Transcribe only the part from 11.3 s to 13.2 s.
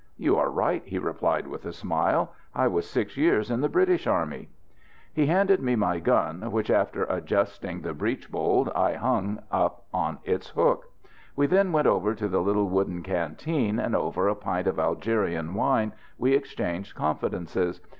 We then went over to the little wooden